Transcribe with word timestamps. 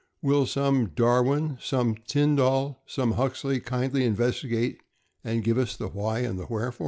Will 0.23 0.47
some 0.47 0.87
Darwin, 0.95 1.59
some 1.61 1.93
Tyndall, 1.93 2.65
or 2.69 2.77
some 2.87 3.11
Huxley 3.11 3.59
kindly 3.59 4.03
investigate 4.03 4.81
and 5.23 5.43
give 5.43 5.59
us 5.59 5.75
the 5.77 5.89
why 5.89 6.21
and 6.21 6.39
the 6.39 6.47
wherefore? 6.49 6.79